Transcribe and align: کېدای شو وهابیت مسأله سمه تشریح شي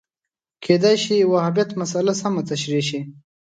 کېدای 0.63 0.95
شو 1.03 1.15
وهابیت 1.31 1.69
مسأله 1.79 2.13
سمه 2.21 2.41
تشریح 2.49 2.81
شي 2.89 2.99